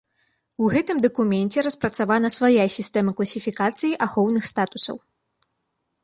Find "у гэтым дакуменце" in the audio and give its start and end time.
0.61-1.59